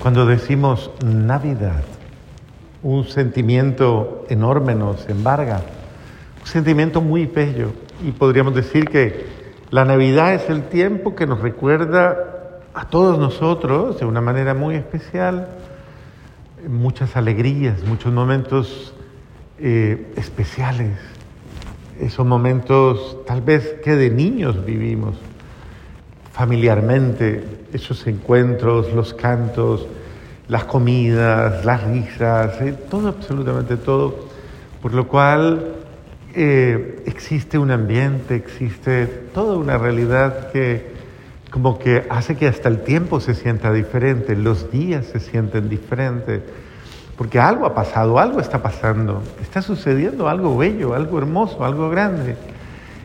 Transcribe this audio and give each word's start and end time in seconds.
Cuando 0.00 0.24
decimos 0.24 0.90
Navidad, 1.04 1.82
un 2.82 3.04
sentimiento 3.04 4.24
enorme 4.30 4.74
nos 4.74 5.06
embarga, 5.10 5.60
un 6.40 6.46
sentimiento 6.46 7.02
muy 7.02 7.26
bello. 7.26 7.72
Y 8.02 8.12
podríamos 8.12 8.54
decir 8.54 8.86
que 8.86 9.26
la 9.68 9.84
Navidad 9.84 10.32
es 10.32 10.48
el 10.48 10.62
tiempo 10.70 11.14
que 11.14 11.26
nos 11.26 11.40
recuerda 11.40 12.16
a 12.72 12.88
todos 12.88 13.18
nosotros 13.18 14.00
de 14.00 14.06
una 14.06 14.22
manera 14.22 14.54
muy 14.54 14.74
especial 14.74 15.48
muchas 16.66 17.14
alegrías, 17.14 17.84
muchos 17.84 18.10
momentos 18.10 18.94
eh, 19.58 20.12
especiales, 20.16 20.98
esos 22.00 22.24
momentos 22.24 23.18
tal 23.26 23.42
vez 23.42 23.76
que 23.84 23.96
de 23.96 24.08
niños 24.08 24.64
vivimos 24.64 25.16
familiarmente, 26.32 27.59
esos 27.72 28.06
encuentros, 28.06 28.92
los 28.92 29.14
cantos, 29.14 29.86
las 30.48 30.64
comidas, 30.64 31.64
las 31.64 31.84
risas, 31.84 32.60
eh, 32.60 32.74
todo, 32.90 33.08
absolutamente 33.08 33.76
todo, 33.76 34.28
por 34.82 34.92
lo 34.94 35.06
cual 35.06 35.74
eh, 36.34 37.02
existe 37.06 37.58
un 37.58 37.70
ambiente, 37.70 38.34
existe 38.36 39.06
toda 39.06 39.56
una 39.56 39.78
realidad 39.78 40.50
que 40.50 40.90
como 41.50 41.78
que 41.78 42.06
hace 42.08 42.36
que 42.36 42.46
hasta 42.46 42.68
el 42.68 42.82
tiempo 42.82 43.20
se 43.20 43.34
sienta 43.34 43.72
diferente, 43.72 44.36
los 44.36 44.70
días 44.70 45.06
se 45.06 45.18
sienten 45.18 45.68
diferentes, 45.68 46.42
porque 47.16 47.40
algo 47.40 47.66
ha 47.66 47.74
pasado, 47.74 48.18
algo 48.18 48.40
está 48.40 48.62
pasando, 48.62 49.22
está 49.42 49.60
sucediendo 49.60 50.28
algo 50.28 50.56
bello, 50.56 50.94
algo 50.94 51.18
hermoso, 51.18 51.64
algo 51.64 51.90
grande, 51.90 52.36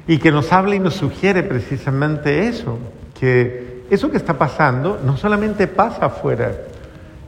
y 0.07 0.19
que 0.19 0.31
nos 0.31 0.53
habla 0.53 0.75
y 0.75 0.79
nos 0.79 0.93
sugiere 0.93 1.41
precisamente 1.41 2.47
eso, 2.47 2.77
que 3.19 3.64
eso 3.89 4.09
que 4.09 4.17
está 4.17 4.37
pasando 4.37 4.99
no 5.03 5.17
solamente 5.17 5.67
pasa 5.67 6.07
afuera, 6.07 6.51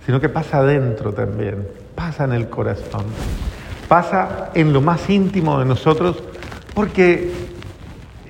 sino 0.05 0.19
que 0.19 0.29
pasa 0.29 0.59
adentro 0.59 1.13
también, 1.13 1.67
pasa 1.95 2.23
en 2.23 2.33
el 2.33 2.49
corazón, 2.49 3.05
pasa 3.87 4.49
en 4.53 4.73
lo 4.73 4.81
más 4.81 5.09
íntimo 5.09 5.59
de 5.59 5.65
nosotros, 5.65 6.17
porque 6.73 7.31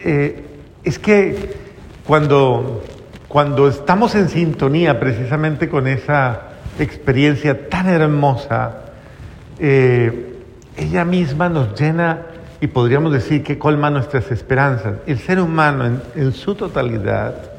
eh, 0.03 0.45
es 0.83 0.99
que 0.99 1.55
cuando, 2.05 2.83
cuando 3.27 3.67
estamos 3.67 4.15
en 4.15 4.29
sintonía 4.29 4.99
precisamente 4.99 5.69
con 5.69 5.87
esa 5.87 6.41
experiencia 6.79 7.69
tan 7.69 7.89
hermosa, 7.89 8.85
eh, 9.59 10.35
ella 10.77 11.05
misma 11.05 11.49
nos 11.49 11.79
llena 11.79 12.21
y 12.61 12.67
podríamos 12.67 13.11
decir 13.11 13.43
que 13.43 13.57
colma 13.57 13.89
nuestras 13.89 14.31
esperanzas. 14.31 14.95
El 15.05 15.19
ser 15.19 15.39
humano 15.39 15.85
en, 15.85 16.01
en 16.15 16.33
su 16.33 16.55
totalidad, 16.55 17.56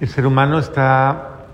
el 0.00 0.08
ser 0.08 0.26
humano 0.26 0.58
está 0.58 1.46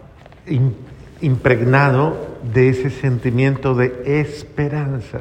impregnado 1.20 2.32
de 2.52 2.68
ese 2.68 2.90
sentimiento 2.90 3.74
de 3.74 4.20
esperanza, 4.20 5.18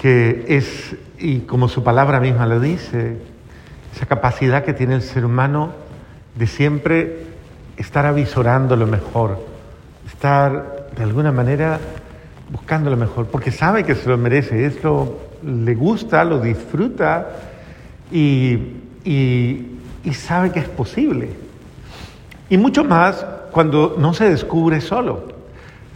que 0.00 0.44
es, 0.48 0.96
y 1.18 1.40
como 1.40 1.68
su 1.68 1.84
palabra 1.84 2.20
misma 2.20 2.46
lo 2.46 2.58
dice, 2.58 3.18
esa 3.94 4.06
capacidad 4.06 4.64
que 4.64 4.74
tiene 4.74 4.94
el 4.94 5.02
ser 5.02 5.24
humano 5.24 5.72
de 6.34 6.46
siempre 6.46 7.26
estar 7.76 8.04
avisorando 8.06 8.76
lo 8.76 8.86
mejor, 8.86 9.38
estar 10.06 10.90
de 10.96 11.02
alguna 11.02 11.30
manera 11.30 11.78
buscando 12.50 12.90
lo 12.90 12.96
mejor, 12.96 13.26
porque 13.26 13.52
sabe 13.52 13.84
que 13.84 13.94
se 13.94 14.08
lo 14.08 14.18
merece, 14.18 14.66
esto 14.66 15.20
le 15.44 15.74
gusta, 15.74 16.24
lo 16.24 16.40
disfruta 16.40 17.28
y, 18.10 18.58
y 19.04 19.66
sabe 20.14 20.52
que 20.52 20.60
es 20.60 20.68
posible. 20.68 21.30
Y 22.48 22.56
mucho 22.58 22.84
más 22.84 23.24
cuando 23.50 23.96
no 23.98 24.14
se 24.14 24.28
descubre 24.28 24.80
solo, 24.80 25.28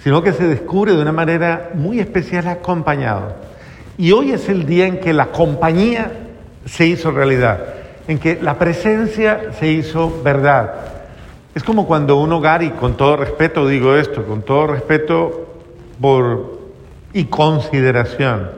sino 0.02 0.22
que 0.22 0.32
se 0.32 0.48
descubre 0.48 0.92
de 0.94 1.02
una 1.02 1.12
manera 1.12 1.70
muy 1.74 2.00
especial 2.00 2.48
acompañado. 2.48 3.34
Y 3.98 4.12
hoy 4.12 4.32
es 4.32 4.48
el 4.48 4.66
día 4.66 4.86
en 4.86 5.00
que 5.00 5.12
la 5.12 5.26
compañía 5.26 6.12
se 6.64 6.86
hizo 6.86 7.10
realidad 7.10 7.80
en 8.10 8.18
que 8.18 8.40
la 8.42 8.58
presencia 8.58 9.52
se 9.58 9.68
hizo 9.68 10.20
verdad. 10.24 10.74
Es 11.54 11.62
como 11.62 11.86
cuando 11.86 12.16
un 12.16 12.32
hogar, 12.32 12.60
y 12.64 12.70
con 12.70 12.96
todo 12.96 13.16
respeto 13.16 13.68
digo 13.68 13.94
esto, 13.94 14.24
con 14.24 14.42
todo 14.42 14.66
respeto 14.66 15.46
por, 16.00 16.58
y 17.12 17.26
consideración, 17.26 18.50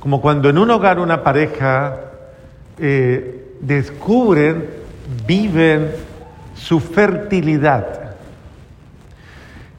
como 0.00 0.20
cuando 0.20 0.48
en 0.48 0.58
un 0.58 0.70
hogar 0.72 0.98
una 0.98 1.22
pareja 1.22 2.00
eh, 2.80 3.41
descubren, 3.62 4.68
viven 5.26 5.92
su 6.54 6.80
fertilidad. 6.80 8.16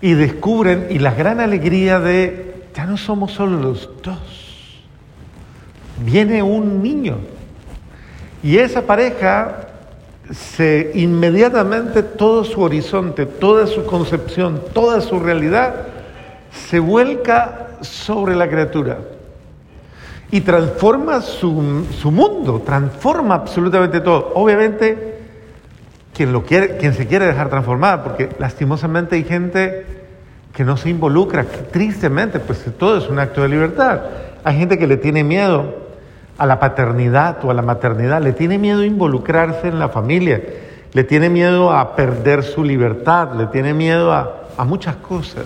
Y 0.02 0.14
descubren 0.14 0.88
y 0.90 1.00
la 1.00 1.14
gran 1.14 1.40
alegría 1.40 2.00
de 2.00 2.54
ya 2.76 2.86
no 2.86 2.98
somos 2.98 3.32
solo 3.34 3.60
los 3.60 3.90
dos, 4.02 4.84
viene 6.04 6.42
un 6.42 6.82
niño. 6.82 7.18
Y 8.42 8.58
esa 8.58 8.82
pareja 8.82 9.68
se 10.32 10.92
inmediatamente 10.96 12.04
todo 12.04 12.44
su 12.44 12.62
horizonte, 12.62 13.26
toda 13.26 13.68
su 13.68 13.86
concepción, 13.86 14.62
toda 14.74 15.00
su 15.00 15.20
realidad 15.20 15.88
se 16.52 16.80
vuelca 16.80 17.78
sobre 17.82 18.36
la 18.36 18.50
criatura 18.50 18.98
y 20.34 20.42
transforma 20.42 21.22
su, 21.22 21.86
su, 22.02 22.10
mundo, 22.10 22.64
transforma 22.66 23.36
absolutamente 23.36 24.02
todo. 24.02 24.32
Obviamente, 24.34 25.20
quien, 26.12 26.34
lo 26.34 26.42
quiere, 26.42 26.78
quien 26.78 26.96
se 26.96 27.06
quiere 27.06 27.28
dejar 27.28 27.52
transformar, 27.52 28.04
porque 28.04 28.30
lastimosamente 28.40 29.16
hay 29.16 29.26
gente 29.26 29.86
que 30.52 30.64
no 30.64 30.76
se 30.76 30.90
involucra, 30.90 31.46
tristemente, 31.72 32.40
pues 32.40 32.66
todo 32.80 32.98
es 32.98 33.08
un 33.10 33.20
acto 33.20 33.44
de 33.44 33.50
libertad. 33.50 34.02
Hay 34.44 34.58
gente 34.58 34.80
que 34.80 34.88
le 34.88 34.98
tiene 34.98 35.24
miedo 35.24 35.66
a 36.40 36.48
la 36.48 36.60
paternidad 36.60 37.46
o 37.46 37.52
a 37.52 37.54
la 37.54 37.62
maternidad, 37.62 38.20
le 38.20 38.34
tiene 38.34 38.58
miedo 38.58 38.82
a 38.82 38.88
involucrarse 38.88 39.68
en 39.68 39.78
la 39.78 39.90
familia, 39.90 40.42
le 40.94 41.04
tiene 41.04 41.30
miedo 41.30 41.72
a 41.72 41.96
perder 41.96 42.42
su 42.42 42.64
libertad, 42.64 43.34
le 43.34 43.46
tiene 43.46 43.76
miedo 43.76 44.12
a, 44.12 44.48
a 44.58 44.66
muchas 44.66 44.96
cosas. 44.96 45.46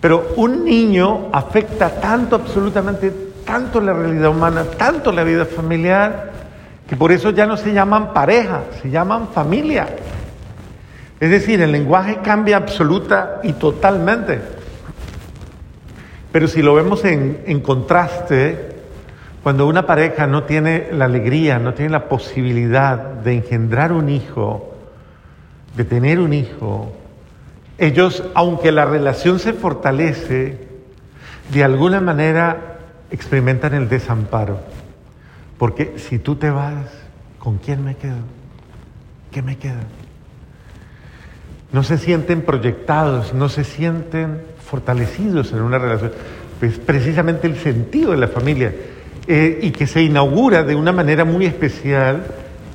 Pero 0.00 0.32
un 0.34 0.64
niño 0.64 1.28
afecta 1.30 1.88
tanto, 2.00 2.34
absolutamente, 2.34 3.32
tanto 3.44 3.80
la 3.80 3.92
realidad 3.92 4.30
humana, 4.30 4.64
tanto 4.76 5.12
la 5.12 5.24
vida 5.24 5.44
familiar, 5.44 6.32
que 6.88 6.96
por 6.96 7.12
eso 7.12 7.30
ya 7.30 7.46
no 7.46 7.56
se 7.56 7.72
llaman 7.72 8.12
pareja, 8.12 8.62
se 8.82 8.90
llaman 8.90 9.28
familia. 9.28 9.88
Es 11.20 11.30
decir, 11.30 11.60
el 11.60 11.72
lenguaje 11.72 12.18
cambia 12.22 12.56
absoluta 12.56 13.40
y 13.42 13.54
totalmente. 13.54 14.40
Pero 16.32 16.48
si 16.48 16.62
lo 16.62 16.74
vemos 16.74 17.04
en, 17.04 17.42
en 17.46 17.60
contraste, 17.60 18.74
cuando 19.42 19.66
una 19.66 19.86
pareja 19.86 20.26
no 20.26 20.44
tiene 20.44 20.88
la 20.92 21.04
alegría, 21.04 21.58
no 21.58 21.74
tiene 21.74 21.90
la 21.90 22.08
posibilidad 22.08 22.96
de 22.98 23.34
engendrar 23.34 23.92
un 23.92 24.08
hijo, 24.08 24.74
de 25.76 25.84
tener 25.84 26.18
un 26.18 26.32
hijo, 26.32 26.92
ellos, 27.78 28.22
aunque 28.34 28.72
la 28.72 28.84
relación 28.84 29.38
se 29.38 29.52
fortalece, 29.52 30.58
de 31.52 31.64
alguna 31.64 32.00
manera 32.00 32.73
experimentan 33.14 33.74
el 33.74 33.88
desamparo. 33.88 34.60
Porque 35.58 35.94
si 35.96 36.18
tú 36.18 36.36
te 36.36 36.50
vas, 36.50 36.86
¿con 37.38 37.58
quién 37.58 37.84
me 37.84 37.94
quedo? 37.94 38.18
¿Qué 39.30 39.40
me 39.40 39.56
queda? 39.56 39.82
No 41.72 41.82
se 41.82 41.98
sienten 41.98 42.42
proyectados, 42.42 43.32
no 43.32 43.48
se 43.48 43.64
sienten 43.64 44.42
fortalecidos 44.64 45.52
en 45.52 45.62
una 45.62 45.78
relación. 45.78 46.12
Es 46.60 46.78
precisamente 46.78 47.46
el 47.46 47.56
sentido 47.56 48.12
de 48.12 48.16
la 48.16 48.28
familia 48.28 48.72
eh, 49.26 49.58
y 49.62 49.70
que 49.70 49.86
se 49.86 50.02
inaugura 50.02 50.62
de 50.62 50.74
una 50.74 50.92
manera 50.92 51.24
muy 51.24 51.46
especial. 51.46 52.24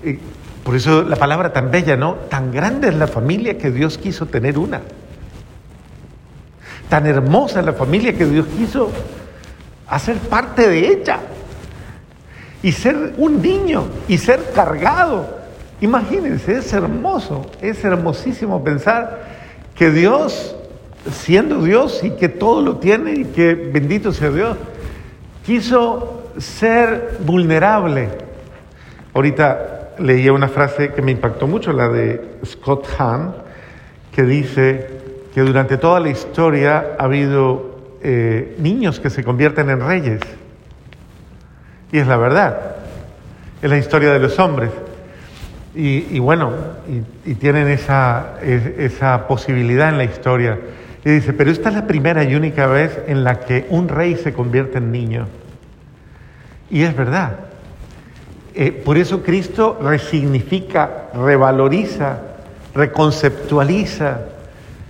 Eh, 0.03 0.19
por 0.63 0.75
eso 0.75 1.03
la 1.03 1.15
palabra 1.15 1.51
tan 1.51 1.71
bella, 1.71 1.95
¿no? 1.95 2.15
Tan 2.29 2.51
grande 2.51 2.89
es 2.89 2.95
la 2.95 3.07
familia 3.07 3.57
que 3.57 3.71
Dios 3.71 3.97
quiso 3.97 4.25
tener 4.25 4.57
una. 4.57 4.81
Tan 6.89 7.05
hermosa 7.05 7.61
la 7.61 7.73
familia 7.73 8.13
que 8.13 8.25
Dios 8.25 8.47
quiso 8.47 8.91
hacer 9.89 10.17
parte 10.17 10.67
de 10.67 10.87
ella. 10.87 11.19
Y 12.61 12.71
ser 12.73 13.13
un 13.17 13.41
niño 13.41 13.85
y 14.07 14.17
ser 14.17 14.51
cargado. 14.53 15.39
Imagínense, 15.81 16.57
es 16.57 16.73
hermoso, 16.73 17.45
es 17.61 17.83
hermosísimo 17.85 18.63
pensar 18.63 19.23
que 19.75 19.91
Dios, 19.91 20.55
siendo 21.09 21.63
Dios 21.63 22.03
y 22.03 22.11
que 22.11 22.27
todo 22.27 22.61
lo 22.61 22.77
tiene 22.77 23.13
y 23.13 23.23
que 23.25 23.55
bendito 23.55 24.11
sea 24.11 24.29
Dios, 24.29 24.57
quiso 25.45 26.31
ser 26.37 27.17
vulnerable. 27.25 28.09
Ahorita 29.13 29.91
leía 29.99 30.33
una 30.33 30.49
frase 30.49 30.91
que 30.91 31.01
me 31.01 31.11
impactó 31.11 31.47
mucho, 31.47 31.71
la 31.71 31.87
de 31.87 32.39
Scott 32.45 32.85
Hahn, 32.97 33.33
que 34.11 34.23
dice 34.23 34.87
que 35.33 35.41
durante 35.41 35.77
toda 35.77 36.01
la 36.01 36.09
historia 36.09 36.95
ha 36.97 37.05
habido 37.05 37.68
eh, 38.01 38.55
niños 38.59 38.99
que 38.99 39.09
se 39.09 39.23
convierten 39.23 39.69
en 39.69 39.81
reyes. 39.81 40.21
Y 41.91 41.99
es 41.99 42.07
la 42.07 42.17
verdad, 42.17 42.75
es 43.61 43.69
la 43.69 43.77
historia 43.77 44.11
de 44.11 44.19
los 44.19 44.37
hombres. 44.39 44.71
Y, 45.75 46.19
bueno, 46.19 46.51
y, 47.25 47.35
tienen 47.35 47.69
esa, 47.69 48.33
esa 48.41 49.27
posibilidad 49.27 49.89
en 49.89 49.97
la 49.97 50.03
historia. 50.03 50.57
Y 51.05 51.09
dice, 51.11 51.31
pero 51.31 51.51
esta 51.51 51.69
es 51.69 51.75
la 51.75 51.87
primera 51.87 52.23
y 52.23 52.35
única 52.35 52.67
vez 52.67 52.99
en 53.07 53.23
la 53.23 53.39
que 53.39 53.65
un 53.69 53.87
rey 53.87 54.15
se 54.17 54.33
convierte 54.33 54.79
en 54.79 54.91
niño. 54.91 55.27
Y 56.69 56.83
es 56.83 56.95
verdad. 56.95 57.31
Eh, 58.55 58.71
por 58.71 58.97
eso 58.97 59.23
Cristo 59.23 59.79
resignifica, 59.81 61.09
revaloriza, 61.13 62.19
reconceptualiza 62.73 64.21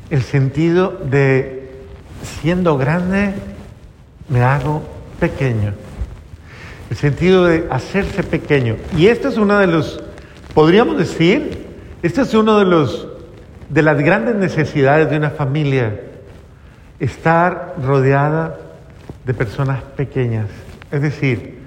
el 0.09 0.23
sentido 0.23 0.97
de 1.03 1.58
siendo 2.23 2.77
grande 2.77 3.33
me 4.27 4.41
hago 4.41 4.83
pequeño. 5.19 5.73
El 6.89 6.97
sentido 6.97 7.45
de 7.45 7.67
hacerse 7.69 8.23
pequeño. 8.23 8.77
Y 8.97 9.07
este 9.07 9.27
es 9.27 9.37
uno 9.37 9.59
de 9.59 9.67
los 9.67 10.01
Podríamos 10.53 10.97
decir, 10.97 11.67
este 12.01 12.21
es 12.21 12.33
uno 12.33 12.57
de 12.59 12.65
los 12.65 13.07
de 13.69 13.83
las 13.83 13.97
grandes 13.99 14.35
necesidades 14.35 15.09
de 15.11 15.17
una 15.17 15.29
familia, 15.29 16.01
estar 16.99 17.75
rodeada 17.81 18.57
de 19.25 19.33
personas 19.35 19.83
pequeñas, 19.95 20.47
es 20.91 21.03
decir, 21.03 21.59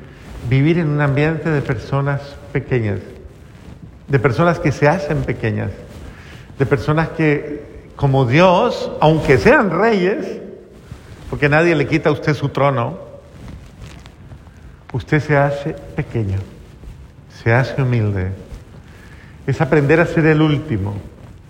vivir 0.50 0.78
en 0.78 0.88
un 0.88 1.00
ambiente 1.00 1.48
de 1.48 1.62
personas 1.62 2.20
pequeñas, 2.52 2.98
de 4.08 4.19
personas 4.19 4.58
que 4.58 4.72
se 4.72 4.88
hacen 4.88 5.22
pequeñas, 5.22 5.70
de 6.58 6.66
personas 6.66 7.10
que 7.10 7.62
como 7.94 8.26
Dios, 8.26 8.90
aunque 9.00 9.38
sean 9.38 9.70
reyes, 9.70 10.41
porque 11.32 11.49
nadie 11.49 11.75
le 11.75 11.87
quita 11.87 12.11
a 12.11 12.12
usted 12.12 12.34
su 12.34 12.50
trono, 12.50 12.99
usted 14.93 15.19
se 15.19 15.34
hace 15.34 15.75
pequeño, 15.96 16.37
se 17.43 17.55
hace 17.55 17.81
humilde. 17.81 18.32
Es 19.46 19.62
aprender 19.62 19.99
a 20.00 20.05
ser 20.05 20.26
el 20.26 20.43
último, 20.43 20.94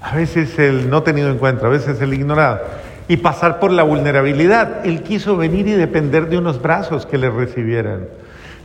a 0.00 0.14
veces 0.14 0.56
el 0.60 0.88
no 0.88 1.02
tenido 1.02 1.30
en 1.30 1.38
cuenta, 1.38 1.66
a 1.66 1.68
veces 1.68 2.00
el 2.00 2.14
ignorado, 2.14 2.60
y 3.08 3.16
pasar 3.16 3.58
por 3.58 3.72
la 3.72 3.82
vulnerabilidad. 3.82 4.86
Él 4.86 5.02
quiso 5.02 5.36
venir 5.36 5.66
y 5.66 5.72
depender 5.72 6.28
de 6.28 6.38
unos 6.38 6.62
brazos 6.62 7.04
que 7.04 7.18
le 7.18 7.28
recibieran, 7.28 8.06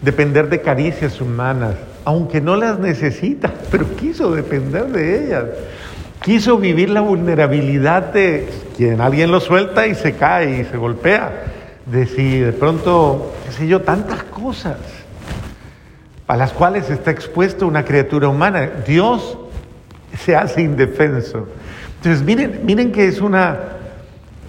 depender 0.03 0.49
de 0.49 0.61
caricias 0.61 1.19
humanas, 1.19 1.77
aunque 2.05 2.41
no 2.41 2.55
las 2.55 2.77
necesita, 2.77 3.51
pero 3.71 3.87
quiso 3.95 4.35
depender 4.35 4.85
de 4.89 5.25
ellas. 5.25 5.45
Quiso 6.21 6.57
vivir 6.57 6.89
la 6.89 7.01
vulnerabilidad 7.01 8.13
de 8.13 8.49
quien 8.75 9.01
alguien 9.01 9.31
lo 9.31 9.39
suelta 9.39 9.87
y 9.87 9.95
se 9.95 10.15
cae 10.15 10.61
y 10.61 10.65
se 10.65 10.77
golpea, 10.77 11.43
de 11.85 12.05
si 12.05 12.39
de 12.39 12.51
pronto, 12.51 13.33
qué 13.45 13.51
sé 13.51 13.67
yo, 13.67 13.81
tantas 13.81 14.23
cosas 14.23 14.77
a 16.27 16.35
las 16.35 16.51
cuales 16.51 16.89
está 16.89 17.11
expuesta 17.11 17.65
una 17.65 17.85
criatura 17.85 18.27
humana. 18.27 18.69
Dios 18.85 19.37
se 20.17 20.35
hace 20.35 20.61
indefenso. 20.61 21.47
Entonces, 21.97 22.23
miren, 22.23 22.61
miren 22.63 22.91
que 22.91 23.07
es 23.07 23.21
una, 23.21 23.57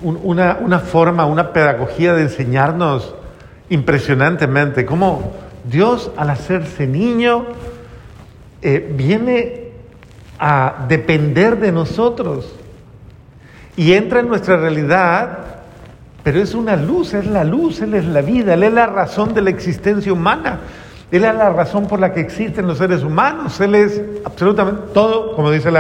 una, 0.03 0.59
una 0.61 0.81
forma, 0.81 1.27
una 1.27 1.53
pedagogía 1.53 2.15
de 2.15 2.23
enseñarnos 2.23 3.15
impresionantemente 3.71 4.85
cómo 4.85 5.33
Dios 5.65 6.11
al 6.17 6.31
hacerse 6.31 6.87
niño 6.87 7.47
eh, 8.63 8.93
viene 8.97 9.68
a 10.39 10.87
depender 10.89 11.59
de 11.59 11.73
nosotros 11.73 12.55
y 13.77 13.93
entra 13.93 14.21
en 14.21 14.29
nuestra 14.29 14.57
realidad, 14.57 15.39
pero 16.23 16.41
es 16.41 16.55
una 16.55 16.77
luz, 16.77 17.15
es 17.15 17.27
la 17.27 17.45
luz, 17.45 17.81
Él 17.81 17.95
es 17.95 18.05
la 18.05 18.23
vida, 18.23 18.55
Él 18.55 18.65
es 18.65 18.73
la 18.73 18.87
razón 18.87 19.35
de 19.35 19.43
la 19.43 19.51
existencia 19.51 20.13
humana. 20.13 20.61
Él 21.11 21.25
es 21.25 21.35
la 21.35 21.51
razón 21.51 21.87
por 21.87 22.01
la 22.01 22.13
que 22.13 22.21
existen 22.21 22.67
los 22.67 22.79
seres 22.79 23.03
humanos. 23.03 23.59
Él 23.61 23.75
es 23.75 24.03
absolutamente 24.25 24.83
todo, 24.93 25.35
como 25.35 25.51
dice 25.51 25.71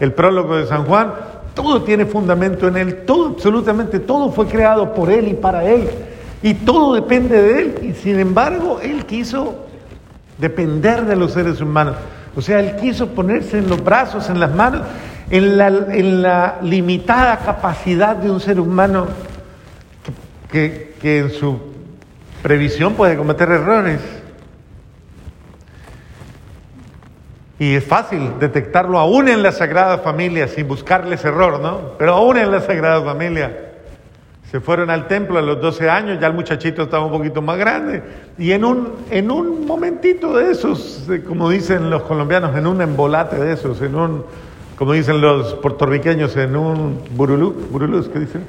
el 0.00 0.12
prólogo 0.12 0.56
de 0.56 0.66
San 0.66 0.84
Juan, 0.84 1.12
todo 1.54 1.82
tiene 1.82 2.04
fundamento 2.04 2.68
en 2.68 2.76
Él, 2.76 3.04
todo, 3.06 3.28
absolutamente 3.28 3.98
todo 4.00 4.30
fue 4.30 4.46
creado 4.46 4.92
por 4.92 5.08
Él 5.08 5.28
y 5.28 5.34
para 5.34 5.64
Él. 5.64 5.88
Y 6.42 6.52
todo 6.52 6.94
depende 6.94 7.40
de 7.40 7.58
Él. 7.60 7.74
Y 7.82 7.92
sin 7.94 8.20
embargo, 8.20 8.80
Él 8.82 9.06
quiso 9.06 9.66
depender 10.36 11.06
de 11.06 11.16
los 11.16 11.32
seres 11.32 11.60
humanos. 11.60 11.96
O 12.36 12.42
sea, 12.42 12.60
Él 12.60 12.76
quiso 12.76 13.08
ponerse 13.08 13.58
en 13.58 13.68
los 13.68 13.82
brazos, 13.82 14.28
en 14.28 14.38
las 14.38 14.54
manos, 14.54 14.82
en 15.30 15.56
la, 16.22 16.58
limitada 16.62 17.38
capacidad 17.38 18.14
de 18.14 18.30
un 18.30 18.40
ser 18.40 18.60
humano 18.60 19.06
que, 20.52 20.94
que 21.00 21.18
en 21.20 21.30
su 21.30 21.58
previsión 22.42 22.94
puede 22.94 23.16
cometer 23.16 23.50
errores. 23.50 24.00
Y 27.58 27.74
es 27.74 27.84
fácil 27.84 28.34
detectarlo 28.38 28.98
aún 28.98 29.28
en 29.28 29.42
la 29.42 29.50
Sagrada 29.50 29.98
Familia 29.98 30.46
sin 30.46 30.68
buscarles 30.68 31.24
error, 31.24 31.58
¿no? 31.58 31.92
Pero 31.98 32.14
aún 32.14 32.36
en 32.36 32.50
la 32.50 32.60
Sagrada 32.60 33.02
Familia. 33.02 33.65
Fueron 34.60 34.90
al 34.90 35.08
templo 35.08 35.38
a 35.38 35.42
los 35.42 35.60
12 35.60 35.90
años, 35.90 36.20
ya 36.20 36.28
el 36.28 36.34
muchachito 36.34 36.82
estaba 36.82 37.04
un 37.04 37.12
poquito 37.12 37.42
más 37.42 37.58
grande. 37.58 38.02
Y 38.38 38.52
en 38.52 38.64
un, 38.64 38.92
en 39.10 39.30
un 39.30 39.66
momentito 39.66 40.36
de 40.36 40.50
esos, 40.50 41.08
como 41.26 41.50
dicen 41.50 41.90
los 41.90 42.02
colombianos, 42.02 42.56
en 42.56 42.66
un 42.66 42.80
embolate 42.80 43.36
de 43.36 43.52
esos, 43.52 43.80
en 43.82 43.94
un, 43.94 44.24
como 44.76 44.92
dicen 44.92 45.20
los 45.20 45.54
puertorriqueños, 45.54 46.36
en 46.36 46.56
un 46.56 47.02
burulú, 47.10 47.52
burulú, 47.70 48.10
¿qué 48.12 48.20
dicen? 48.20 48.44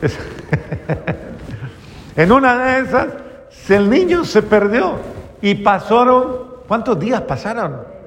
en 2.16 2.32
una 2.32 2.58
de 2.58 2.80
esas, 2.80 3.08
el 3.68 3.90
niño 3.90 4.24
se 4.24 4.42
perdió 4.42 4.94
y 5.42 5.56
pasaron, 5.56 6.48
¿cuántos 6.66 6.98
días 6.98 7.20
pasaron? 7.22 7.98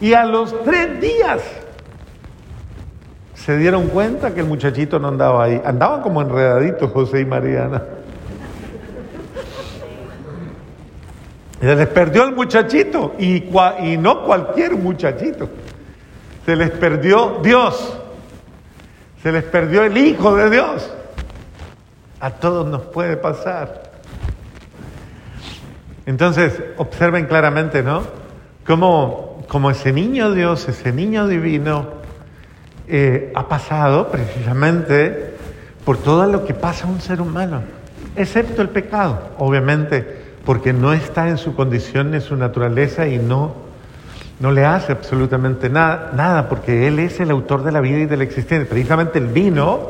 Y 0.00 0.12
a 0.12 0.24
los 0.24 0.62
tres 0.64 1.00
días 1.00 1.42
se 3.44 3.58
dieron 3.58 3.88
cuenta 3.88 4.32
que 4.32 4.40
el 4.40 4.46
muchachito 4.46 4.98
no 4.98 5.08
andaba 5.08 5.44
ahí. 5.44 5.60
Andaban 5.62 6.00
como 6.00 6.22
enredaditos 6.22 6.90
José 6.90 7.20
y 7.20 7.24
Mariana. 7.26 7.82
Se 11.60 11.76
les 11.76 11.86
perdió 11.88 12.24
el 12.24 12.34
muchachito 12.34 13.14
y, 13.18 13.42
no 13.98 14.24
cualquier 14.24 14.76
muchachito. 14.76 15.50
Se 16.46 16.56
les 16.56 16.70
perdió 16.70 17.40
Dios. 17.42 17.98
Se 19.22 19.30
les 19.30 19.44
perdió 19.44 19.84
el 19.84 19.96
Hijo 19.98 20.34
de 20.36 20.48
Dios. 20.48 20.90
A 22.20 22.30
todos 22.30 22.66
nos 22.66 22.80
puede 22.82 23.18
pasar. 23.18 23.92
Entonces, 26.06 26.62
observen 26.78 27.26
claramente, 27.26 27.82
¿no? 27.82 28.04
Cómo 28.66 29.44
como 29.48 29.70
ese 29.70 29.92
niño 29.92 30.32
Dios, 30.32 30.66
ese 30.66 30.92
niño 30.92 31.28
divino, 31.28 32.03
eh, 32.88 33.32
ha 33.34 33.48
pasado 33.48 34.08
precisamente 34.08 35.34
por 35.84 35.98
todo 35.98 36.26
lo 36.26 36.44
que 36.44 36.54
pasa 36.54 36.86
a 36.86 36.90
un 36.90 37.00
ser 37.00 37.20
humano, 37.20 37.62
excepto 38.16 38.62
el 38.62 38.68
pecado, 38.68 39.20
obviamente, 39.38 40.24
porque 40.44 40.72
no 40.72 40.92
está 40.92 41.28
en 41.28 41.38
su 41.38 41.54
condición, 41.54 42.14
en 42.14 42.20
su 42.20 42.36
naturaleza 42.36 43.06
y 43.06 43.18
no, 43.18 43.54
no 44.40 44.52
le 44.52 44.64
hace 44.64 44.92
absolutamente 44.92 45.68
nada, 45.68 46.12
nada, 46.14 46.48
porque 46.48 46.86
Él 46.86 46.98
es 46.98 47.20
el 47.20 47.30
autor 47.30 47.64
de 47.64 47.72
la 47.72 47.80
vida 47.80 47.98
y 47.98 48.06
de 48.06 48.16
la 48.16 48.24
existencia. 48.24 48.68
Precisamente 48.68 49.18
Él 49.18 49.26
vino 49.26 49.88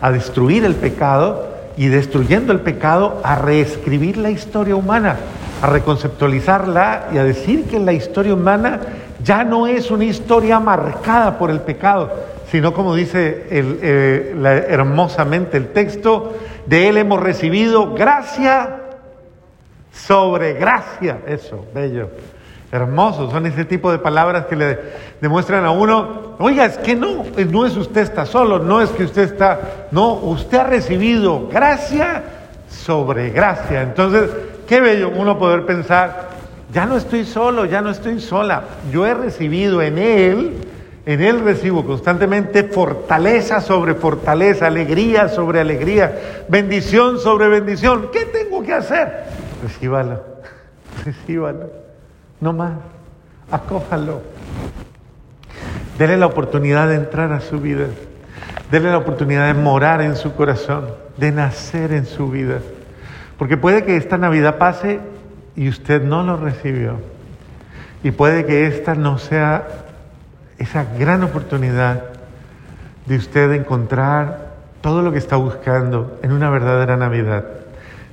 a 0.00 0.10
destruir 0.10 0.64
el 0.64 0.74
pecado 0.74 1.48
y 1.76 1.88
destruyendo 1.88 2.52
el 2.52 2.60
pecado 2.60 3.20
a 3.24 3.36
reescribir 3.36 4.16
la 4.16 4.30
historia 4.30 4.76
humana 4.76 5.16
a 5.62 5.66
reconceptualizarla 5.66 7.08
y 7.12 7.18
a 7.18 7.24
decir 7.24 7.64
que 7.64 7.78
la 7.78 7.92
historia 7.92 8.34
humana 8.34 8.80
ya 9.22 9.44
no 9.44 9.66
es 9.66 9.90
una 9.90 10.04
historia 10.04 10.58
marcada 10.58 11.38
por 11.38 11.50
el 11.50 11.60
pecado, 11.60 12.10
sino 12.50 12.72
como 12.72 12.94
dice 12.94 13.46
eh, 13.50 14.66
hermosamente 14.68 15.56
el 15.56 15.68
texto, 15.68 16.36
de 16.66 16.88
Él 16.88 16.98
hemos 16.98 17.20
recibido 17.20 17.94
gracia 17.94 18.80
sobre 19.92 20.54
gracia. 20.54 21.20
Eso, 21.26 21.66
bello. 21.74 22.10
Hermoso, 22.72 23.30
son 23.30 23.46
ese 23.46 23.64
tipo 23.64 23.90
de 23.90 23.98
palabras 23.98 24.46
que 24.46 24.54
le 24.54 24.78
demuestran 25.20 25.64
a 25.64 25.72
uno, 25.72 26.36
oiga, 26.38 26.66
es 26.66 26.78
que 26.78 26.94
no, 26.94 27.24
no 27.50 27.66
es 27.66 27.76
usted 27.76 28.02
está 28.02 28.26
solo, 28.26 28.60
no 28.60 28.80
es 28.80 28.90
que 28.90 29.02
usted 29.02 29.22
está, 29.22 29.88
no, 29.90 30.12
usted 30.14 30.58
ha 30.58 30.64
recibido 30.64 31.48
gracia 31.48 32.22
sobre 32.68 33.30
gracia. 33.30 33.82
Entonces, 33.82 34.30
Qué 34.70 34.80
bello 34.80 35.08
uno 35.08 35.36
poder 35.36 35.66
pensar, 35.66 36.28
ya 36.72 36.86
no 36.86 36.96
estoy 36.96 37.24
solo, 37.24 37.64
ya 37.64 37.80
no 37.80 37.90
estoy 37.90 38.20
sola. 38.20 38.62
Yo 38.92 39.04
he 39.04 39.14
recibido 39.14 39.82
en 39.82 39.98
Él, 39.98 40.58
en 41.10 41.20
Él 41.20 41.40
recibo 41.40 41.84
constantemente 41.84 42.62
fortaleza 42.62 43.60
sobre 43.60 43.94
fortaleza, 43.94 44.68
alegría 44.68 45.28
sobre 45.28 45.58
alegría, 45.58 46.44
bendición 46.48 47.18
sobre 47.18 47.48
bendición. 47.48 48.10
¿Qué 48.12 48.26
tengo 48.26 48.62
que 48.62 48.74
hacer? 48.74 49.24
Recíbalo, 49.60 50.22
recíbalo, 51.04 51.68
no 52.40 52.52
más, 52.52 52.74
acójalo. 53.50 54.22
Dele 55.98 56.16
la 56.16 56.26
oportunidad 56.26 56.86
de 56.86 56.94
entrar 56.94 57.32
a 57.32 57.40
su 57.40 57.58
vida. 57.58 57.86
Dele 58.70 58.92
la 58.92 58.98
oportunidad 58.98 59.48
de 59.48 59.60
morar 59.60 60.02
en 60.02 60.14
su 60.14 60.36
corazón, 60.36 60.92
de 61.16 61.32
nacer 61.32 61.92
en 61.92 62.06
su 62.06 62.30
vida. 62.30 62.60
Porque 63.36 63.56
puede 63.56 63.82
que 63.82 63.96
esta 63.96 64.16
Navidad 64.16 64.58
pase 64.58 65.00
y 65.56 65.68
usted 65.68 66.04
no 66.04 66.22
lo 66.22 66.36
recibió. 66.36 67.00
Y 68.04 68.12
puede 68.12 68.46
que 68.46 68.68
esta 68.68 68.94
no 68.94 69.18
sea 69.18 69.66
esa 70.60 70.84
gran 70.98 71.24
oportunidad 71.24 72.02
de 73.06 73.16
usted 73.16 73.50
encontrar 73.52 74.50
todo 74.82 75.00
lo 75.00 75.10
que 75.10 75.18
está 75.18 75.36
buscando 75.36 76.18
en 76.22 76.32
una 76.32 76.50
verdadera 76.50 76.98
Navidad. 76.98 77.44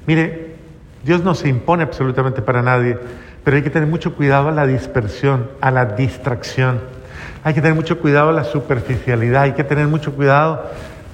Mire, 0.07 0.55
Dios 1.03 1.23
no 1.23 1.35
se 1.35 1.49
impone 1.49 1.83
absolutamente 1.83 2.41
para 2.41 2.61
nadie, 2.61 2.97
pero 3.43 3.57
hay 3.57 3.63
que 3.63 3.69
tener 3.69 3.87
mucho 3.87 4.15
cuidado 4.15 4.47
a 4.47 4.51
la 4.53 4.65
dispersión, 4.65 5.49
a 5.59 5.71
la 5.71 5.85
distracción. 5.85 6.79
Hay 7.43 7.53
que 7.53 7.61
tener 7.61 7.75
mucho 7.75 7.99
cuidado 7.99 8.29
a 8.29 8.33
la 8.33 8.45
superficialidad, 8.45 9.43
hay 9.43 9.51
que 9.51 9.65
tener 9.65 9.87
mucho 9.87 10.13
cuidado 10.13 10.63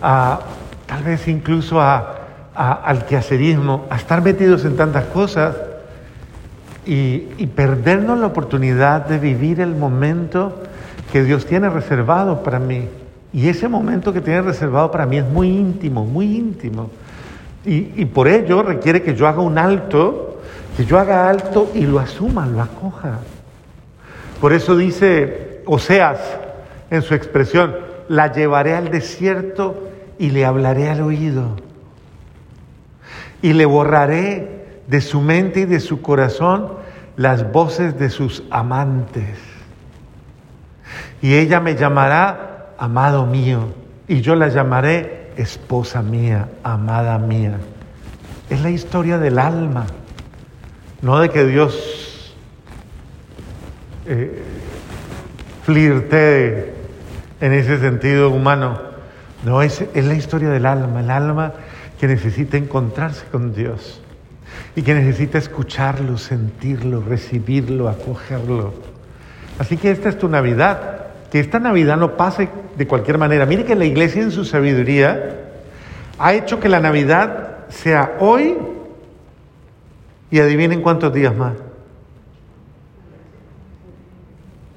a 0.03 0.39
tal 0.85 1.03
vez 1.03 1.27
incluso 1.27 1.81
a, 1.81 2.19
al 2.53 3.05
quehacerismo, 3.05 3.87
a 3.89 3.95
estar 3.95 4.21
metidos 4.21 4.65
en 4.65 4.77
tantas 4.77 5.05
cosas 5.05 5.55
y, 6.85 7.29
y 7.37 7.47
perdernos 7.47 8.19
la 8.19 8.27
oportunidad 8.27 9.07
de 9.07 9.17
vivir 9.17 9.61
el 9.61 9.75
momento 9.75 10.61
que 11.11 11.23
Dios 11.23 11.45
tiene 11.45 11.69
reservado 11.69 12.43
para 12.43 12.59
mí. 12.59 12.87
Y 13.31 13.49
ese 13.49 13.67
momento 13.67 14.13
que 14.13 14.21
tiene 14.21 14.41
reservado 14.41 14.91
para 14.91 15.05
mí 15.05 15.17
es 15.17 15.25
muy 15.25 15.49
íntimo, 15.49 16.05
muy 16.05 16.37
íntimo. 16.37 16.89
Y, 17.65 18.01
y, 18.01 18.05
por 18.05 18.27
ello 18.27 18.61
requiere 18.61 19.01
que 19.01 19.15
yo 19.15 19.27
haga 19.27 19.41
un 19.41 19.57
alto, 19.57 20.41
que 20.75 20.85
yo 20.85 20.99
haga 20.99 21.29
alto 21.29 21.71
y 21.73 21.81
lo 21.81 21.99
asuma, 21.99 22.45
lo 22.45 22.61
acoja. 22.61 23.19
Por 24.41 24.51
eso 24.53 24.75
dice 24.75 25.61
Oseas 25.65 26.19
en 26.89 27.01
su 27.01 27.13
expresión, 27.13 27.75
la 28.09 28.31
llevaré 28.31 28.75
al 28.75 28.91
desierto 28.91 29.89
y 30.19 30.29
le 30.29 30.45
hablaré 30.45 30.89
al 30.89 31.01
oído. 31.01 31.55
Y 33.41 33.53
le 33.53 33.65
borraré 33.65 34.63
de 34.87 35.01
su 35.01 35.21
mente 35.21 35.61
y 35.61 35.65
de 35.65 35.79
su 35.79 36.01
corazón 36.01 36.73
las 37.15 37.51
voces 37.51 37.97
de 37.97 38.09
sus 38.09 38.43
amantes. 38.49 39.52
Y 41.23 41.35
ella 41.35 41.61
me 41.61 41.75
llamará 41.75 42.73
amado 42.77 43.25
mío, 43.25 43.69
y 44.09 44.19
yo 44.19 44.35
la 44.35 44.49
llamaré 44.49 45.31
esposa 45.37 46.01
mía, 46.01 46.49
amada 46.63 47.17
mía. 47.17 47.59
Es 48.49 48.61
la 48.61 48.69
historia 48.69 49.17
del 49.17 49.39
alma, 49.39 49.85
no 51.01 51.19
de 51.19 51.29
que 51.29 51.45
Dios 51.45 52.35
eh, 54.05 54.43
flirtee 55.63 56.73
en 57.39 57.53
ese 57.53 57.79
sentido 57.79 58.29
humano. 58.29 58.81
No, 59.45 59.61
es, 59.61 59.81
es 59.93 60.03
la 60.03 60.15
historia 60.15 60.49
del 60.49 60.65
alma, 60.65 60.99
el 60.99 61.09
alma 61.09 61.53
que 62.01 62.07
necesita 62.07 62.57
encontrarse 62.57 63.25
con 63.31 63.53
Dios 63.53 64.01
y 64.75 64.81
que 64.81 64.93
necesita 64.93 65.37
escucharlo, 65.37 66.17
sentirlo, 66.17 67.01
recibirlo, 67.01 67.87
acogerlo. 67.87 68.73
Así 69.57 69.77
que 69.77 69.89
esta 69.89 70.09
es 70.09 70.17
tu 70.17 70.27
Navidad, 70.27 71.02
que 71.33 71.39
esta 71.39 71.57
Navidad 71.57 71.97
no 71.97 72.15
pase 72.15 72.47
de 72.77 72.85
cualquier 72.85 73.17
manera. 73.17 73.47
Mire 73.47 73.65
que 73.65 73.73
la 73.73 73.85
iglesia 73.85 74.21
en 74.21 74.29
su 74.29 74.45
sabiduría 74.45 75.39
ha 76.19 76.33
hecho 76.35 76.59
que 76.59 76.69
la 76.69 76.79
Navidad 76.79 77.65
sea 77.69 78.17
hoy 78.19 78.55
y 80.29 80.39
adivinen 80.39 80.83
cuántos 80.83 81.11
días 81.11 81.35
más. 81.35 81.53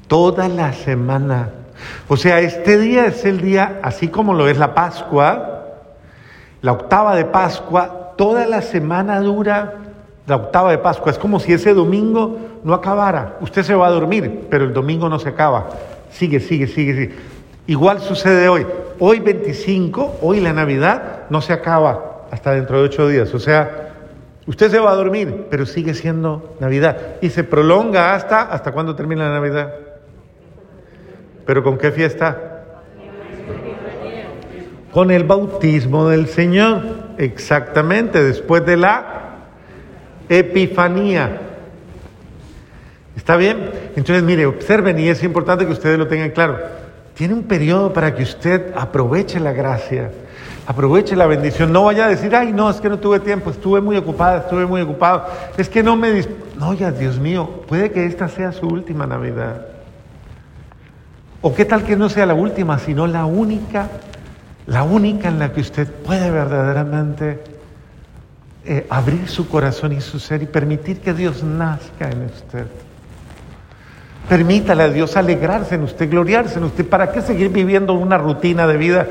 Toda 0.08 0.48
la 0.48 0.72
semana. 0.72 1.50
O 2.08 2.16
sea, 2.16 2.40
este 2.40 2.78
día 2.78 3.04
es 3.04 3.26
el 3.26 3.42
día, 3.42 3.80
así 3.82 4.08
como 4.08 4.32
lo 4.32 4.48
es 4.48 4.56
la 4.56 4.74
Pascua, 4.74 5.62
la 6.62 6.72
octava 6.72 7.16
de 7.16 7.26
Pascua, 7.26 8.14
toda 8.16 8.46
la 8.46 8.62
semana 8.62 9.20
dura 9.20 9.74
la 10.26 10.36
octava 10.36 10.70
de 10.70 10.78
Pascua. 10.78 11.12
Es 11.12 11.18
como 11.18 11.38
si 11.38 11.52
ese 11.52 11.74
domingo 11.74 12.38
no 12.64 12.72
acabara. 12.72 13.36
Usted 13.42 13.62
se 13.62 13.74
va 13.74 13.88
a 13.88 13.90
dormir, 13.90 14.46
pero 14.48 14.64
el 14.64 14.72
domingo 14.72 15.10
no 15.10 15.18
se 15.18 15.28
acaba. 15.28 15.66
Sigue, 16.10 16.40
sigue, 16.40 16.66
sigue, 16.66 16.94
sigue. 16.94 17.14
Igual 17.66 18.00
sucede 18.00 18.48
hoy. 18.48 18.66
Hoy 18.98 19.20
25, 19.20 20.18
hoy 20.22 20.40
la 20.40 20.52
Navidad, 20.52 21.24
no 21.30 21.40
se 21.40 21.52
acaba 21.52 22.26
hasta 22.30 22.52
dentro 22.52 22.78
de 22.78 22.84
ocho 22.84 23.08
días. 23.08 23.34
O 23.34 23.38
sea, 23.38 23.92
usted 24.46 24.70
se 24.70 24.78
va 24.78 24.92
a 24.92 24.94
dormir, 24.94 25.46
pero 25.50 25.66
sigue 25.66 25.94
siendo 25.94 26.56
Navidad. 26.60 27.16
Y 27.20 27.30
se 27.30 27.44
prolonga 27.44 28.14
hasta, 28.14 28.42
¿hasta 28.42 28.72
cuándo 28.72 28.94
termina 28.94 29.28
la 29.28 29.34
Navidad? 29.34 29.74
¿Pero 31.44 31.62
con 31.62 31.78
qué 31.78 31.92
fiesta? 31.92 32.64
Con 34.92 35.10
el 35.10 35.24
bautismo 35.24 36.08
del 36.08 36.26
Señor, 36.26 36.82
exactamente, 37.18 38.22
después 38.22 38.64
de 38.64 38.76
la 38.76 39.16
Epifanía. 40.28 41.40
¿Está 43.14 43.36
bien? 43.36 43.70
Entonces, 43.96 44.22
mire, 44.22 44.44
observen 44.44 44.98
y 44.98 45.08
es 45.08 45.22
importante 45.24 45.66
que 45.66 45.72
ustedes 45.72 45.98
lo 45.98 46.06
tengan 46.06 46.30
claro. 46.30 46.58
Tiene 47.14 47.32
un 47.32 47.44
periodo 47.44 47.94
para 47.94 48.14
que 48.14 48.22
usted 48.22 48.74
aproveche 48.76 49.40
la 49.40 49.52
gracia, 49.52 50.10
aproveche 50.66 51.16
la 51.16 51.26
bendición. 51.26 51.72
No 51.72 51.84
vaya 51.84 52.04
a 52.04 52.08
decir, 52.08 52.36
ay, 52.36 52.52
no, 52.52 52.68
es 52.68 52.76
que 52.76 52.90
no 52.90 52.98
tuve 52.98 53.20
tiempo, 53.20 53.50
estuve 53.50 53.80
muy 53.80 53.96
ocupada, 53.96 54.40
estuve 54.40 54.66
muy 54.66 54.82
ocupado. 54.82 55.24
Es 55.56 55.70
que 55.70 55.82
no 55.82 55.96
me... 55.96 56.22
No, 56.58 56.74
ya, 56.74 56.92
Dios 56.92 57.18
mío, 57.18 57.62
puede 57.66 57.90
que 57.90 58.04
esta 58.04 58.28
sea 58.28 58.52
su 58.52 58.66
última 58.66 59.06
Navidad. 59.06 59.66
O 61.40 61.54
qué 61.54 61.64
tal 61.64 61.82
que 61.82 61.96
no 61.96 62.10
sea 62.10 62.26
la 62.26 62.34
última, 62.34 62.78
sino 62.78 63.06
la 63.06 63.24
única, 63.24 63.88
la 64.66 64.82
única 64.82 65.28
en 65.28 65.38
la 65.38 65.52
que 65.52 65.62
usted 65.62 65.90
puede 65.90 66.30
verdaderamente 66.30 67.42
eh, 68.66 68.86
abrir 68.90 69.26
su 69.28 69.48
corazón 69.48 69.92
y 69.92 70.02
su 70.02 70.18
ser 70.18 70.42
y 70.42 70.46
permitir 70.46 71.00
que 71.00 71.14
Dios 71.14 71.42
nazca 71.42 72.10
en 72.10 72.26
usted. 72.26 72.66
Permítale 74.28 74.82
a 74.82 74.88
Dios 74.88 75.16
alegrarse 75.16 75.76
en 75.76 75.84
usted, 75.84 76.10
gloriarse 76.10 76.58
en 76.58 76.64
usted. 76.64 76.84
¿Para 76.84 77.12
qué 77.12 77.22
seguir 77.22 77.50
viviendo 77.50 77.94
una 77.94 78.18
rutina 78.18 78.66
de 78.66 78.76
vida 78.76 79.06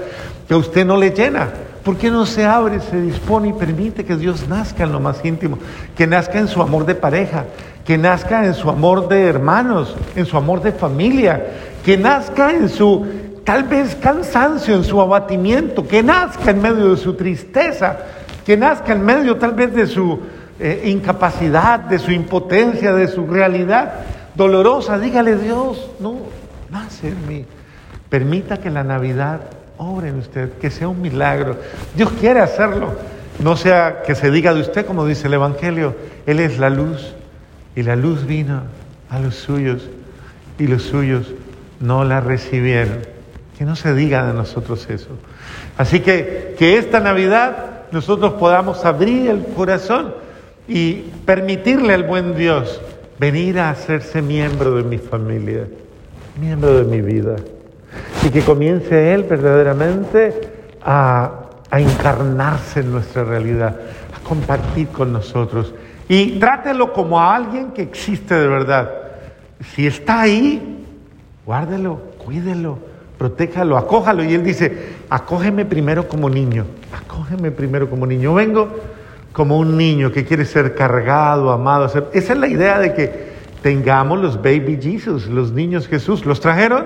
que 0.46 0.54
a 0.54 0.58
usted 0.58 0.86
no 0.86 0.98
le 0.98 1.12
llena? 1.12 1.50
¿Por 1.84 1.96
qué 1.96 2.12
no 2.12 2.26
se 2.26 2.44
abre, 2.44 2.82
se 2.82 3.00
dispone 3.00 3.50
y 3.50 3.54
permite 3.54 4.04
que 4.04 4.18
Dios 4.18 4.50
nazca 4.50 4.84
en 4.84 4.92
lo 4.92 5.00
más 5.00 5.24
íntimo? 5.24 5.58
Que 5.96 6.06
nazca 6.06 6.40
en 6.40 6.50
su 6.50 6.62
amor 6.62 6.86
de 6.86 6.96
pareja, 6.96 7.46
que 7.86 7.98
nazca 7.98 8.46
en 8.46 8.54
su 8.54 8.70
amor 8.70 9.08
de 9.08 9.28
hermanos, 9.28 9.96
en 10.18 10.26
su 10.26 10.36
amor 10.36 10.62
de 10.62 10.74
familia, 10.74 11.46
que 11.86 11.98
nazca 11.98 12.52
en 12.52 12.68
su 12.68 13.06
tal 13.46 13.64
vez 13.64 13.96
cansancio, 13.96 14.76
en 14.76 14.84
su 14.84 15.00
abatimiento, 15.00 15.88
que 15.88 16.04
nazca 16.04 16.52
en 16.52 16.62
medio 16.62 16.90
de 16.90 16.98
su 16.98 17.14
tristeza, 17.14 18.00
que 18.46 18.58
nazca 18.58 18.92
en 18.92 19.06
medio 19.06 19.38
tal 19.38 19.54
vez 19.54 19.74
de 19.74 19.88
su 19.88 20.20
eh, 20.60 20.82
incapacidad, 20.86 21.80
de 21.80 22.00
su 22.00 22.12
impotencia, 22.12 22.94
de 22.94 23.08
su 23.08 23.26
realidad 23.28 23.94
dolorosa. 24.36 25.00
Dígale 25.00 25.38
Dios, 25.38 25.92
no, 26.00 26.18
nace 26.70 27.10
en 27.10 27.28
mí. 27.28 27.46
Permita 28.10 28.58
que 28.58 28.70
la 28.70 28.84
Navidad 28.84 29.42
obre 29.78 30.10
en 30.10 30.20
usted, 30.20 30.54
que 30.54 30.70
sea 30.70 30.88
un 30.88 31.02
milagro. 31.02 31.58
Dios 31.96 32.12
quiere 32.20 32.40
hacerlo. 32.40 32.94
No 33.40 33.58
sea 33.58 34.04
que 34.04 34.16
se 34.16 34.32
diga 34.32 34.54
de 34.54 34.62
usted 34.62 34.86
como 34.86 35.06
dice 35.06 35.28
el 35.28 35.34
Evangelio, 35.34 35.96
Él 36.26 36.40
es 36.40 36.58
la 36.58 36.70
luz 36.70 37.14
y 37.76 37.84
la 37.84 37.96
luz 37.98 38.26
vino 38.26 38.62
a 39.10 39.20
los 39.20 39.36
suyos 39.36 39.90
y 40.58 40.68
los 40.68 40.84
suyos 40.84 41.34
no 41.80 42.06
la 42.06 42.22
recibieron. 42.22 43.00
Que 43.58 43.66
no 43.66 43.76
se 43.76 43.94
diga 43.94 44.26
de 44.26 44.34
nosotros 44.34 44.88
eso. 44.90 45.10
Así 45.78 46.00
que 46.00 46.56
que 46.58 46.78
esta 46.78 47.00
Navidad 47.00 47.76
nosotros 47.92 48.34
podamos 48.34 48.86
abrir 48.86 49.30
el 49.30 49.46
corazón 49.48 50.14
y 50.68 50.94
permitirle 51.26 51.94
al 51.94 52.04
buen 52.04 52.36
Dios 52.36 52.82
venir 53.20 53.60
a 53.60 53.70
hacerse 53.70 54.22
miembro 54.22 54.76
de 54.76 54.84
mi 54.84 54.98
familia, 54.98 55.68
miembro 56.40 56.78
de 56.78 56.84
mi 56.84 57.02
vida, 57.02 57.36
y 58.26 58.30
que 58.30 58.42
comience 58.42 59.14
Él 59.14 59.24
verdaderamente 59.24 60.34
a, 60.84 61.50
a 61.70 61.80
encarnarse 61.80 62.82
en 62.82 62.92
nuestra 62.92 63.24
realidad, 63.24 63.80
a 64.16 64.28
compartir 64.28 64.90
con 64.90 65.14
nosotros. 65.14 65.74
Y 66.08 66.40
trátelo 66.40 66.94
como 66.94 67.20
a 67.20 67.36
alguien 67.36 67.72
que 67.72 67.82
existe 67.82 68.36
de 68.36 68.48
verdad. 68.48 68.92
Si 69.74 69.88
está 69.88 70.22
ahí, 70.22 70.86
guárdelo, 71.46 72.00
cuídelo, 72.24 72.78
protéjalo, 73.18 73.78
acójalo. 73.78 74.24
Y 74.24 74.34
él 74.34 74.44
dice, 74.44 74.96
acógeme 75.10 75.66
primero 75.66 76.08
como 76.08 76.30
niño, 76.30 76.66
acógeme 76.94 77.52
primero 77.52 77.90
como 77.90 78.06
niño. 78.06 78.34
vengo 78.34 78.70
como 79.36 79.58
un 79.58 79.78
niño 79.78 80.12
que 80.12 80.24
quiere 80.24 80.46
ser 80.46 80.74
cargado, 80.76 81.52
amado. 81.52 81.86
Esa 81.86 82.34
es 82.34 82.40
la 82.40 82.48
idea 82.48 82.80
de 82.80 82.94
que 82.94 83.36
tengamos 83.62 84.20
los 84.20 84.38
baby 84.38 84.80
Jesus, 84.82 85.28
los 85.28 85.52
niños 85.52 85.88
Jesús. 85.88 86.26
¿Los 86.26 86.40
trajeron? 86.40 86.86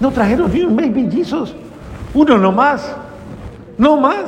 No 0.00 0.10
trajeron 0.10 0.52
ni 0.52 0.62
un 0.62 0.74
baby 0.74 1.08
Jesus. 1.10 1.54
Uno 2.14 2.38
no 2.38 2.50
más. 2.50 2.96
No 3.76 4.00
más. 4.00 4.24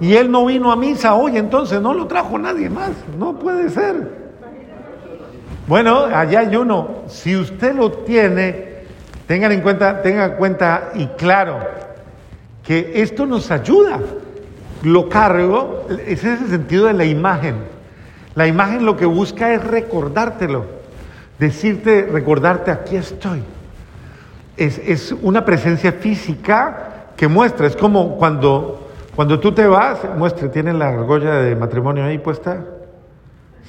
Y 0.00 0.14
él 0.14 0.30
no 0.30 0.44
vino 0.44 0.70
a 0.70 0.76
misa 0.76 1.14
hoy, 1.14 1.38
entonces 1.38 1.80
no 1.80 1.94
lo 1.94 2.06
trajo 2.06 2.38
nadie 2.38 2.68
más. 2.68 2.90
No 3.18 3.38
puede 3.38 3.70
ser. 3.70 4.26
Bueno, 5.66 6.04
allá 6.04 6.40
hay 6.40 6.54
uno. 6.54 6.88
Si 7.08 7.34
usted 7.34 7.74
lo 7.74 7.90
tiene, 7.90 8.66
Tengan 9.26 9.50
en 9.50 9.60
cuenta, 9.60 10.02
tengan 10.02 10.32
en 10.32 10.36
cuenta 10.36 10.90
y 10.94 11.06
claro 11.08 11.58
que 12.62 12.92
esto 13.02 13.26
nos 13.26 13.50
ayuda. 13.50 13.98
Lo 14.82 15.08
cargo, 15.08 15.86
ese 16.06 16.34
es 16.34 16.42
el 16.42 16.48
sentido 16.48 16.86
de 16.86 16.92
la 16.92 17.04
imagen. 17.04 17.56
La 18.34 18.46
imagen 18.46 18.84
lo 18.84 18.96
que 18.96 19.06
busca 19.06 19.52
es 19.54 19.64
recordártelo. 19.64 20.64
decirte, 21.38 22.08
recordarte, 22.10 22.70
aquí 22.70 22.96
estoy. 22.96 23.42
Es, 24.56 24.78
es 24.78 25.12
una 25.12 25.44
presencia 25.44 25.92
física 25.92 27.10
que 27.16 27.28
muestra, 27.28 27.66
es 27.66 27.76
como 27.76 28.16
cuando, 28.16 28.88
cuando 29.14 29.40
tú 29.40 29.52
te 29.52 29.66
vas, 29.66 30.00
muestra, 30.16 30.50
¿tiene 30.50 30.72
la 30.72 30.88
argolla 30.88 31.36
de 31.36 31.56
matrimonio 31.56 32.04
ahí 32.04 32.18
puesta? 32.18 32.64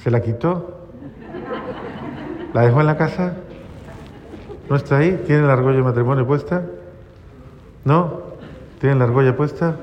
¿Se 0.02 0.10
la 0.10 0.20
quitó? 0.20 0.86
¿La 2.52 2.62
dejó 2.62 2.80
en 2.80 2.86
la 2.86 2.96
casa? 2.96 3.34
¿No 4.68 4.76
está 4.76 4.98
ahí? 4.98 5.22
¿Tiene 5.26 5.46
la 5.46 5.54
argolla 5.54 5.76
de 5.78 5.82
matrimonio 5.82 6.26
puesta? 6.26 6.62
¿No? 7.84 8.22
¿Tiene 8.80 8.96
la 8.96 9.04
argolla 9.04 9.36
puesta? 9.36 9.76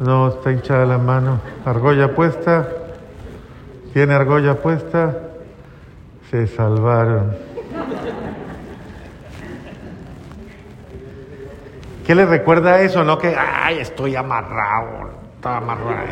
No, 0.00 0.28
está 0.28 0.52
hinchada 0.52 0.86
la 0.86 0.98
mano. 0.98 1.40
¿Argolla 1.64 2.14
puesta? 2.14 2.68
¿Tiene 3.92 4.14
argolla 4.14 4.54
puesta? 4.54 5.16
Se 6.30 6.46
salvaron. 6.46 7.36
¿Qué 12.06 12.14
le 12.14 12.24
recuerda 12.24 12.80
eso? 12.80 13.04
No 13.04 13.18
que, 13.18 13.36
ay, 13.36 13.80
estoy 13.80 14.16
amarrado, 14.16 15.10
está 15.34 15.58
amarrado. 15.58 16.06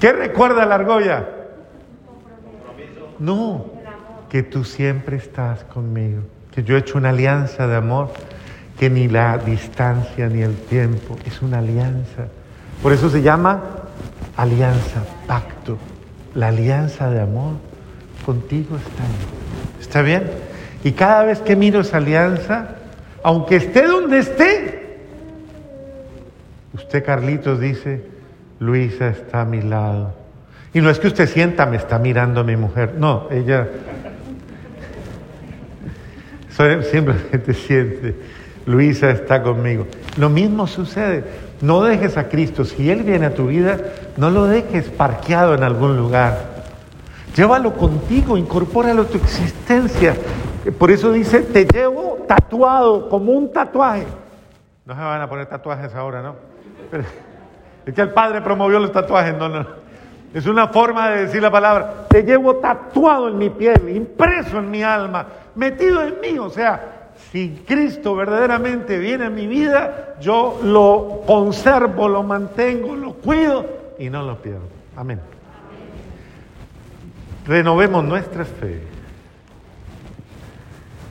¿Qué 0.00 0.12
recuerda 0.12 0.64
la 0.64 0.76
argolla? 0.76 1.28
No, 3.18 3.66
que 4.30 4.42
tú 4.42 4.64
siempre 4.64 5.16
estás 5.16 5.64
conmigo, 5.64 6.22
que 6.52 6.62
yo 6.62 6.76
he 6.76 6.78
hecho 6.78 6.96
una 6.98 7.10
alianza 7.10 7.66
de 7.66 7.76
amor, 7.76 8.10
que 8.78 8.88
ni 8.88 9.08
la 9.08 9.38
distancia 9.38 10.28
ni 10.28 10.42
el 10.42 10.54
tiempo, 10.54 11.16
es 11.26 11.42
una 11.42 11.58
alianza. 11.58 12.28
Por 12.82 12.92
eso 12.92 13.10
se 13.10 13.22
llama 13.22 13.62
alianza, 14.36 15.02
pacto. 15.26 15.78
La 16.34 16.48
alianza 16.48 17.10
de 17.10 17.20
amor 17.20 17.54
contigo 18.24 18.76
está. 18.76 19.04
¿Está 19.80 20.02
bien? 20.02 20.30
Y 20.84 20.92
cada 20.92 21.24
vez 21.24 21.40
que 21.40 21.56
miro 21.56 21.80
esa 21.80 21.96
alianza, 21.96 22.76
aunque 23.22 23.56
esté 23.56 23.86
donde 23.86 24.20
esté, 24.20 24.98
usted 26.72 27.04
Carlitos 27.04 27.58
dice, 27.58 28.04
Luisa 28.60 29.08
está 29.08 29.40
a 29.40 29.44
mi 29.44 29.60
lado. 29.60 30.14
Y 30.72 30.80
no 30.80 30.90
es 30.90 31.00
que 31.00 31.08
usted 31.08 31.28
sienta, 31.28 31.66
me 31.66 31.76
está 31.76 31.98
mirando 31.98 32.44
mi 32.44 32.56
mujer. 32.56 32.94
No, 32.96 33.28
ella 33.30 33.66
simplemente 36.90 37.54
siente, 37.54 38.14
Luisa 38.68 39.08
está 39.10 39.42
conmigo. 39.42 39.86
Lo 40.18 40.28
mismo 40.28 40.66
sucede. 40.66 41.24
No 41.62 41.82
dejes 41.82 42.18
a 42.18 42.28
Cristo. 42.28 42.66
Si 42.66 42.90
Él 42.90 43.02
viene 43.02 43.24
a 43.24 43.34
tu 43.34 43.46
vida, 43.46 43.78
no 44.18 44.28
lo 44.30 44.44
dejes 44.44 44.90
parqueado 44.90 45.54
en 45.54 45.62
algún 45.62 45.96
lugar. 45.96 46.38
Llévalo 47.34 47.72
contigo, 47.72 48.36
incorpóralo 48.36 49.02
a 49.02 49.04
tu 49.06 49.16
existencia. 49.16 50.14
Por 50.78 50.90
eso 50.90 51.10
dice, 51.12 51.40
te 51.40 51.64
llevo 51.64 52.18
tatuado, 52.28 53.08
como 53.08 53.32
un 53.32 53.50
tatuaje. 53.50 54.06
No 54.84 54.94
se 54.94 55.00
van 55.00 55.22
a 55.22 55.28
poner 55.28 55.46
tatuajes 55.46 55.94
ahora, 55.94 56.20
¿no? 56.20 56.34
es 57.86 57.94
que 57.94 58.00
el 58.02 58.10
Padre 58.10 58.42
promovió 58.42 58.78
los 58.78 58.92
tatuajes, 58.92 59.34
no, 59.34 59.48
no. 59.48 59.66
Es 60.34 60.46
una 60.46 60.68
forma 60.68 61.08
de 61.08 61.24
decir 61.24 61.40
la 61.40 61.50
palabra, 61.50 62.04
te 62.10 62.22
llevo 62.22 62.56
tatuado 62.56 63.28
en 63.28 63.38
mi 63.38 63.48
piel, 63.48 63.88
impreso 63.88 64.58
en 64.58 64.70
mi 64.70 64.82
alma, 64.82 65.26
metido 65.54 66.02
en 66.02 66.20
mí. 66.20 66.38
O 66.38 66.50
sea, 66.50 66.97
si 67.32 67.62
Cristo 67.66 68.14
verdaderamente 68.14 68.98
viene 68.98 69.26
a 69.26 69.30
mi 69.30 69.46
vida, 69.46 70.16
yo 70.20 70.60
lo 70.62 71.22
conservo, 71.26 72.08
lo 72.08 72.22
mantengo, 72.22 72.96
lo 72.96 73.14
cuido 73.14 73.66
y 73.98 74.08
no 74.08 74.22
lo 74.22 74.40
pierdo. 74.40 74.68
Amén. 74.96 75.20
Renovemos 77.46 78.04
nuestra 78.04 78.44
fe. 78.44 78.97